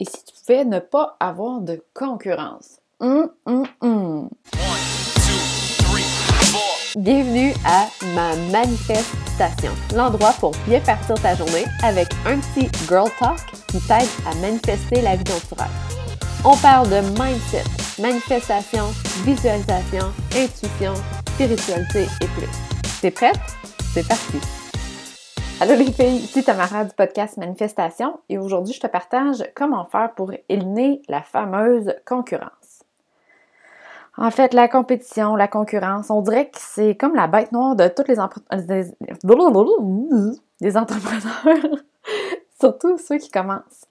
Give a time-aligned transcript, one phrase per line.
[0.00, 2.80] Et si tu pouvais ne pas avoir de concurrence?
[2.98, 4.28] Hum, hum, hum.
[6.96, 13.38] Bienvenue à ma manifestation, l'endroit pour bien partir ta journée avec un petit girl talk
[13.68, 15.34] qui t'aide à manifester la vie dont.
[16.44, 17.62] On parle de mindset,
[18.00, 18.86] manifestation,
[19.24, 20.94] visualisation, intuition,
[21.34, 23.00] spiritualité et plus.
[23.00, 23.38] T'es prête?
[23.92, 24.63] C'est parti!
[25.64, 30.12] Allô les filles, ici Tamara du podcast Manifestation et aujourd'hui je te partage comment faire
[30.14, 32.82] pour éliminer la fameuse concurrence.
[34.18, 37.88] En fait, la compétition, la concurrence, on dirait que c'est comme la bête noire de
[37.88, 38.60] tous les, entrepreneurs,
[42.60, 43.86] surtout ceux qui commencent.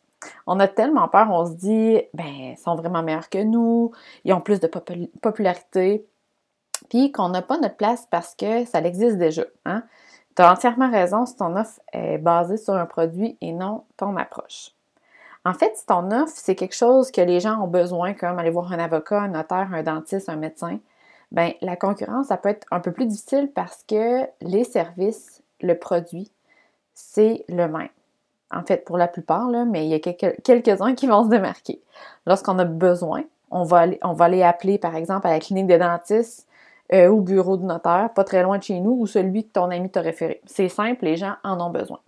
[0.46, 3.90] On a tellement peur, on se dit, ben, ils sont vraiment meilleurs que nous,
[4.26, 6.06] ils ont plus de popularité,
[6.92, 9.46] puis qu'on n'a pas notre place parce que ça existe déjà.
[9.66, 9.82] Hein?
[10.36, 14.18] Tu as entièrement raison si ton offre est basée sur un produit et non ton
[14.18, 14.72] approche.
[15.46, 18.50] En fait, si ton offre, c'est quelque chose que les gens ont besoin, comme aller
[18.50, 20.80] voir un avocat, un notaire, un dentiste, un médecin,
[21.32, 25.78] bien, la concurrence, ça peut être un peu plus difficile parce que les services, le
[25.78, 26.32] produit,
[26.94, 27.90] c'est le même.
[28.52, 31.82] En fait, pour la plupart, là, mais il y a quelques-uns qui vont se démarquer.
[32.26, 35.68] Lorsqu'on a besoin, on va, aller, on va aller appeler, par exemple, à la clinique
[35.68, 36.48] de dentiste
[36.92, 39.72] euh, au bureau de notaire, pas très loin de chez nous, ou celui que ton
[39.72, 40.42] ami t'a référé.
[40.46, 42.00] C'est simple, les gens en ont besoin.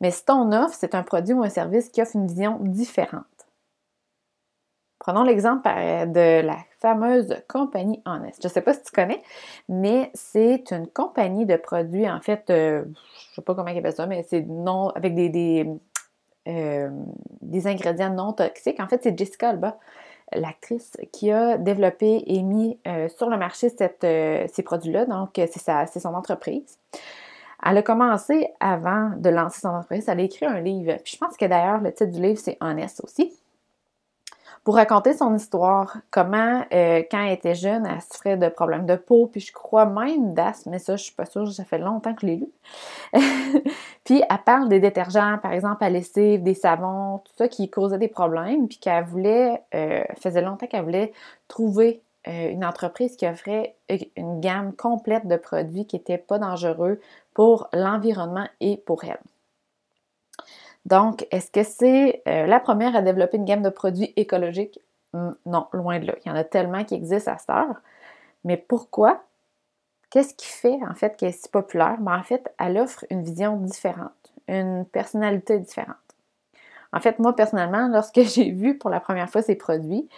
[0.00, 3.24] Mais si ton offre, c'est un produit ou un service qui offre une vision différente.
[4.98, 8.40] Prenons l'exemple de la fameuse compagnie Honest.
[8.40, 9.20] Je ne sais pas si tu connais,
[9.68, 13.78] mais c'est une compagnie de produits, en fait, euh, je ne sais pas comment ils
[13.78, 15.68] appellent ça, mais c'est non avec des,
[16.46, 16.90] euh,
[17.40, 18.78] des ingrédients non toxiques.
[18.78, 19.78] En fait, c'est Jessica Alba
[20.34, 23.68] l'actrice qui a développé et mis euh, sur le marché
[24.04, 25.06] euh, ces produits-là.
[25.06, 26.78] Donc, euh, c'est son entreprise.
[27.64, 30.08] Elle a commencé avant de lancer son entreprise.
[30.08, 30.96] Elle a écrit un livre.
[31.04, 33.32] Puis je pense que d'ailleurs, le titre du livre, c'est Honest aussi
[34.64, 38.94] pour raconter son histoire, comment, euh, quand elle était jeune, elle souffrait de problèmes de
[38.94, 42.14] peau, puis je crois même d'asthme, mais ça, je suis pas sûre, ça fait longtemps
[42.14, 42.48] que je l'ai lu.
[44.04, 47.98] puis elle parle des détergents, par exemple, à lessive, des savons, tout ça qui causait
[47.98, 51.12] des problèmes, puis qu'elle voulait, euh, faisait longtemps qu'elle voulait
[51.48, 53.74] trouver euh, une entreprise qui offrait
[54.16, 57.00] une gamme complète de produits qui n'étaient pas dangereux
[57.34, 59.18] pour l'environnement et pour elle.
[60.86, 64.80] Donc, est-ce que c'est euh, la première à développer une gamme de produits écologiques?
[65.46, 66.14] Non, loin de là.
[66.24, 67.80] Il y en a tellement qui existent à cette heure.
[68.44, 69.24] Mais pourquoi?
[70.10, 71.96] Qu'est-ce qui fait en fait qu'elle est si populaire?
[72.00, 75.96] Ben, en fait, elle offre une vision différente, une personnalité différente.
[76.92, 80.08] En fait, moi personnellement, lorsque j'ai vu pour la première fois ces produits,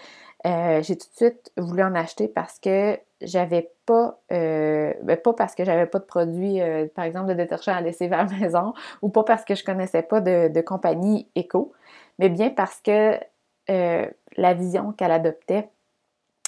[0.47, 5.33] euh, j'ai tout de suite voulu en acheter parce que j'avais pas, euh, ben, pas
[5.33, 8.25] parce que j'avais pas de produits, euh, par exemple, de détergent à laisser à la
[8.41, 11.73] maison, ou pas parce que je connaissais pas de, compagnie éco,
[12.19, 13.19] mais bien parce que
[13.67, 15.71] la vision qu'elle adoptait,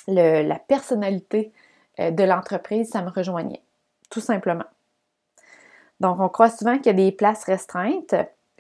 [0.06, 1.50] la personnalité
[1.98, 3.62] de l'entreprise, ça me rejoignait,
[4.10, 4.66] tout simplement.
[6.00, 8.14] Donc, on croit souvent qu'il y a des places restreintes,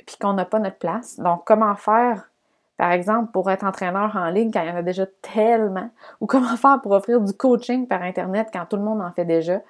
[0.06, 1.18] puis qu'on n'a pas notre place.
[1.18, 2.30] Donc, comment faire
[2.76, 6.26] par exemple, pour être entraîneur en ligne quand il y en a déjà tellement, ou
[6.26, 9.60] comment faire pour offrir du coaching par Internet quand tout le monde en fait déjà,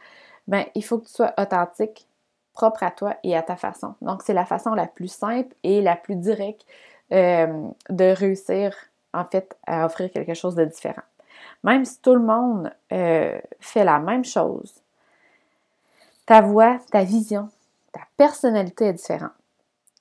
[0.49, 2.09] ben, il faut que tu sois authentique,
[2.53, 3.94] propre à toi et à ta façon.
[4.00, 6.65] Donc, c'est la façon la plus simple et la plus directe
[7.12, 8.75] euh, de réussir,
[9.12, 11.03] en fait, à offrir quelque chose de différent.
[11.62, 14.73] Même si tout le monde euh, fait la même chose,
[16.25, 17.49] ta voix, ta vision,
[17.93, 19.33] ta personnalité est différente.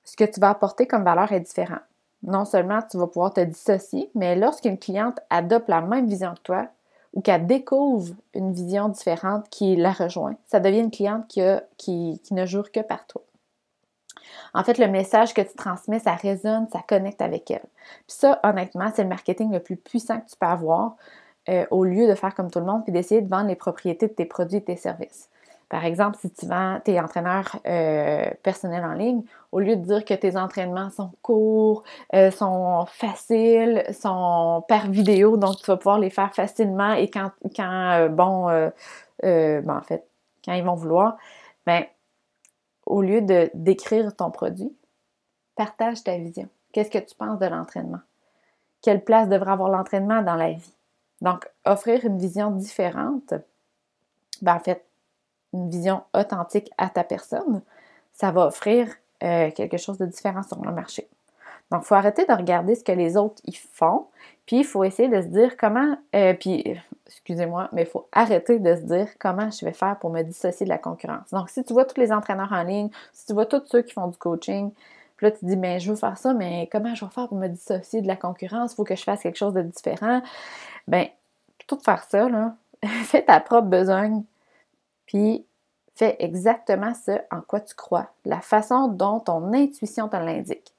[0.04, 1.80] Ce que tu vas apporter comme valeur est différent
[2.22, 6.40] non seulement tu vas pouvoir te dissocier, mais lorsqu'une cliente adopte la même vision que
[6.42, 6.68] toi
[7.14, 12.46] ou qu'elle découvre une vision différente qui la rejoint, ça devient une cliente qui, ne
[12.46, 13.22] jure que par toi.
[14.54, 17.64] En fait, le message que tu transmets, ça résonne, ça connecte avec elle.
[18.06, 20.96] Puis ça, honnêtement, c'est le marketing le plus puissant que tu peux avoir
[21.48, 24.08] euh, au lieu de faire comme tout le monde puis d'essayer de vendre les propriétés
[24.08, 25.28] de tes produits et tes services.
[25.68, 30.04] Par exemple, si tu vends, tes entraîneurs euh, personnels en ligne, au lieu de dire
[30.04, 31.82] que tes entraînements sont courts,
[32.14, 37.32] euh, sont faciles, sont par vidéo, donc tu vas pouvoir les faire facilement et quand,
[37.56, 38.46] quand euh, bon,
[39.22, 40.06] ben, en fait,
[40.44, 41.16] quand ils vont vouloir,
[41.66, 41.84] ben,
[42.86, 44.72] au lieu de décrire ton produit,
[45.56, 46.48] partage ta vision.
[46.72, 48.00] Qu'est-ce que tu penses de l'entraînement?
[48.82, 50.74] Quelle place devrait avoir l'entraînement dans la vie?
[51.22, 53.34] Donc, offrir une vision différente,
[54.42, 54.85] ben, en fait,
[55.56, 57.62] une vision authentique à ta personne,
[58.12, 58.88] ça va offrir
[59.22, 61.08] euh, quelque chose de différent sur le marché.
[61.70, 64.06] Donc, il faut arrêter de regarder ce que les autres y font,
[64.46, 68.58] puis il faut essayer de se dire comment, euh, puis, excusez-moi, mais il faut arrêter
[68.58, 71.30] de se dire comment je vais faire pour me dissocier de la concurrence.
[71.32, 73.92] Donc, si tu vois tous les entraîneurs en ligne, si tu vois tous ceux qui
[73.92, 74.70] font du coaching,
[75.16, 77.26] Puis là, tu te dis, mais je veux faire ça, mais comment je vais faire
[77.26, 78.72] pour me dissocier de la concurrence?
[78.72, 80.20] Il faut que je fasse quelque chose de différent.
[80.88, 81.06] Ben,
[81.58, 82.54] plutôt de faire ça, là,
[83.04, 84.22] fais ta propre besogne,
[85.06, 85.46] puis
[85.94, 90.72] fais exactement ce en quoi tu crois, la façon dont ton intuition te l'indique.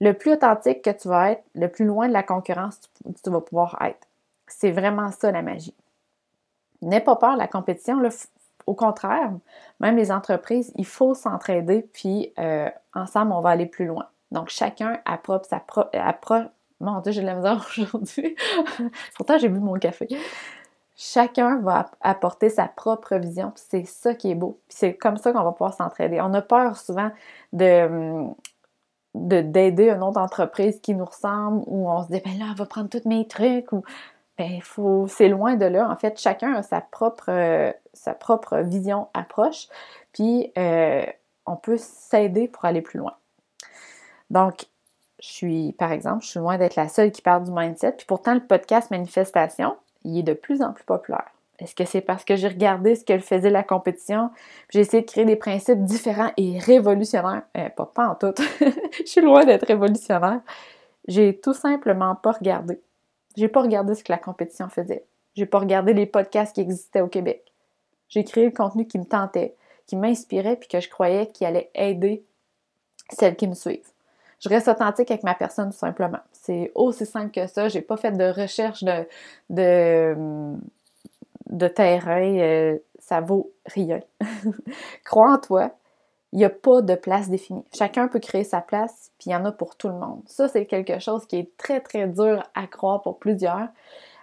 [0.00, 2.80] Le plus authentique que tu vas être, le plus loin de la concurrence
[3.22, 4.06] tu, vas pouvoir être.
[4.46, 5.74] C'est vraiment ça la magie.
[6.82, 8.02] N'aie pas peur de la compétition.
[8.66, 9.30] au contraire,
[9.80, 14.06] même les entreprises, il faut s'entraider, puis euh, ensemble, on va aller plus loin.
[14.32, 16.50] Donc, chacun approche sa propre.
[16.80, 18.36] Mon Dieu, j'ai de la misère aujourd'hui.
[19.14, 20.08] Pourtant, j'ai bu mon café.
[20.96, 24.60] Chacun va apporter sa propre vision, puis c'est ça qui est beau.
[24.68, 26.20] Puis c'est comme ça qu'on va pouvoir s'entraider.
[26.20, 27.10] On a peur souvent
[27.52, 28.34] de hum,
[29.14, 32.66] d'aider une autre entreprise qui nous ressemble ou on se dit ben là, elle va
[32.66, 33.82] prendre tous mes trucs ou
[34.38, 35.88] ben faut c'est loin de là.
[35.90, 39.68] En fait, chacun a sa propre sa propre vision, approche,
[40.12, 41.04] puis euh,
[41.46, 43.14] on peut s'aider pour aller plus loin.
[44.30, 44.66] Donc,
[45.20, 48.06] je suis, par exemple, je suis loin d'être la seule qui parle du mindset, puis
[48.06, 51.30] pourtant le podcast Manifestation, il est de plus en plus populaire.
[51.58, 54.30] Est-ce que c'est parce que j'ai regardé ce qu'elle faisait la compétition,
[54.70, 57.42] j'ai essayé de créer des principes différents et révolutionnaires?
[57.56, 58.34] Euh, pas, pas en tout.
[58.60, 60.40] Je suis loin d'être révolutionnaire.
[61.08, 62.80] J'ai tout simplement pas regardé.
[63.36, 65.04] J'ai pas regardé ce que la compétition faisait.
[65.34, 67.52] J'ai pas regardé les podcasts qui existaient au Québec.
[68.08, 69.54] J'ai créé le contenu qui me tentait,
[69.86, 72.24] qui m'inspirait puis que je croyais qu'il allait aider
[73.10, 73.92] celles qui me suivent.
[74.40, 76.20] Je reste authentique avec ma personne tout simplement.
[76.32, 77.68] C'est aussi simple que ça.
[77.68, 79.06] J'ai pas fait de recherche de,
[81.50, 84.00] de terrain, euh, ça vaut rien.
[85.04, 85.70] Crois en toi.
[86.32, 87.64] Il n'y a pas de place définie.
[87.72, 90.20] Chacun peut créer sa place, puis il y en a pour tout le monde.
[90.26, 93.68] Ça, c'est quelque chose qui est très, très dur à croire pour plusieurs.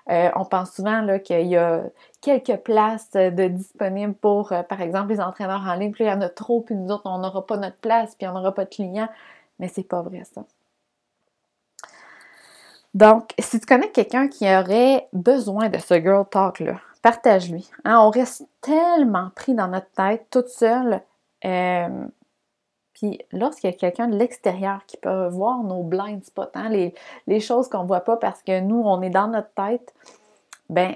[0.09, 1.83] Euh, on pense souvent qu'il y a
[2.21, 5.93] quelques places de disponibles pour, euh, par exemple, les entraîneurs en ligne.
[5.93, 8.27] Puis il y en a trop, puis nous autres, on n'aura pas notre place, puis
[8.27, 9.09] on n'aura pas de clients.
[9.63, 10.43] Mais c'est pas vrai, ça.
[12.93, 17.71] Donc, si tu connais quelqu'un qui aurait besoin de ce girl talk-là, partage-lui.
[17.85, 21.01] Hein, on reste tellement pris dans notre tête toute seule.
[21.45, 22.05] Euh,
[22.93, 27.39] puis lorsqu'il y a quelqu'un de l'extérieur qui peut voir nos blind spots, hein, les,
[27.39, 29.93] choses qu'on ne voit pas parce que nous, on est dans notre tête,
[30.69, 30.93] ben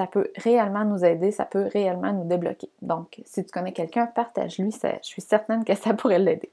[0.00, 2.70] ça peut réellement nous aider, ça peut réellement nous débloquer.
[2.80, 6.50] Donc, si tu connais quelqu'un, partage-lui, je suis certaine que ça pourrait l'aider.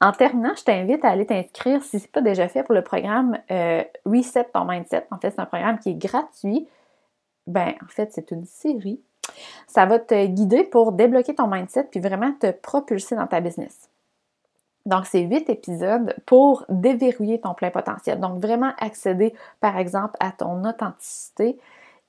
[0.00, 2.82] En terminant, je t'invite à aller t'inscrire, si ce n'est pas déjà fait, pour le
[2.82, 5.06] programme euh, Reset ton mindset.
[5.10, 6.66] En fait, c'est un programme qui est gratuit
[7.46, 9.00] ben, en fait, c'est une série.
[9.66, 13.90] Ça va te guider pour débloquer ton mindset puis vraiment te propulser dans ta business.
[14.86, 18.20] Donc, c'est huit épisodes pour déverrouiller ton plein potentiel.
[18.20, 21.58] Donc, vraiment accéder, par exemple, à ton authenticité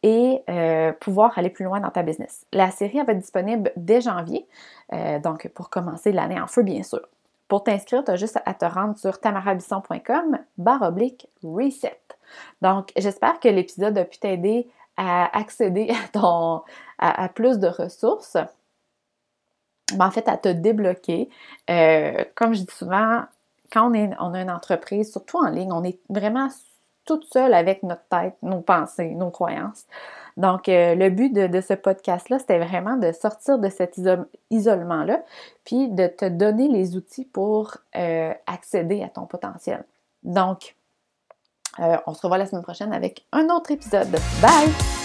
[0.04, 2.46] et euh, pouvoir aller plus loin dans ta business.
[2.54, 4.48] La série va être disponible dès janvier,
[4.94, 7.02] euh, donc pour commencer l'année en feu, bien sûr.
[7.48, 12.00] Pour t'inscrire, tu as juste à te rendre sur tamarabisson.com barre oblique reset.
[12.62, 16.62] Donc, j'espère que l'épisode a pu t'aider à accéder à, ton,
[17.34, 18.38] plus de ressources,
[19.96, 21.30] ben, en fait, à te débloquer.
[21.70, 23.24] Euh, comme je dis souvent,
[23.72, 26.50] quand on, est, on a une entreprise, surtout en ligne, on est vraiment
[27.06, 29.86] toute seule avec notre tête, nos pensées, nos croyances.
[30.38, 34.00] Donc, euh, le but de, ce podcast-là, c'était vraiment de sortir de cet
[34.52, 35.22] isolement-là,
[35.66, 39.84] puis de te donner les outils pour euh, accéder à ton potentiel.
[40.24, 40.76] Donc,
[41.80, 44.12] euh, on se revoit la semaine prochaine avec un autre épisode.
[44.42, 44.99] Bye!